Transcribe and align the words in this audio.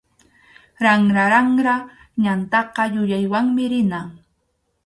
Ranraranra 0.83 1.75
ñantaqa 2.23 2.83
yuyaywanmi 2.93 3.63
rina. 3.71 3.99